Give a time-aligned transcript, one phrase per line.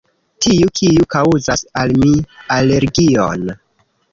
[0.45, 2.11] Tiu, kiu kaŭzas al mi
[2.59, 3.47] alergion...